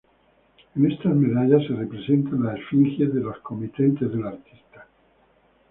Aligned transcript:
En 0.75 0.89
estas 0.91 1.13
medallas 1.15 1.61
se 1.67 1.75
representaban 1.75 2.45
las 2.47 2.57
efigies 2.59 3.13
de 3.13 3.19
los 3.19 3.37
comitentes 3.41 4.11
del 4.11 4.25
artista. 4.25 4.87